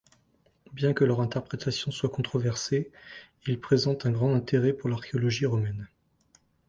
Bien 0.73 0.93
que 0.93 1.05
leur 1.05 1.21
interprétation 1.21 1.91
soit 1.91 2.09
controversée, 2.09 2.91
ils 3.45 3.59
présentent 3.59 4.07
un 4.07 4.11
grand 4.11 4.33
intérêt 4.33 4.73
pour 4.73 4.89
l'archéologie 4.89 5.45
romaine. 5.45 5.87